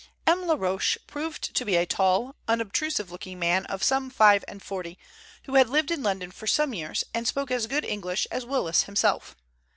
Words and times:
M. 0.25 0.47
Laroche 0.47 0.97
proved 1.05 1.53
to 1.55 1.63
be 1.63 1.75
a 1.75 1.85
tall, 1.85 2.35
unobtrusive 2.47 3.11
looking 3.11 3.37
man 3.37 3.67
of 3.67 3.83
some 3.83 4.09
five 4.09 4.43
and 4.47 4.63
forty, 4.63 4.97
who 5.43 5.53
had 5.53 5.69
lived 5.69 5.91
in 5.91 6.01
London 6.01 6.31
for 6.31 6.47
some 6.47 6.73
years 6.73 7.03
and 7.13 7.27
spoke 7.27 7.51
as 7.51 7.67
good 7.67 7.85
English 7.85 8.25
as 8.31 8.43
Willis 8.43 8.85
himself. 8.85 9.35